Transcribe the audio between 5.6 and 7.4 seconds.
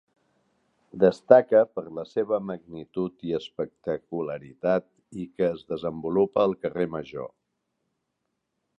desenvolupa al carrer Major.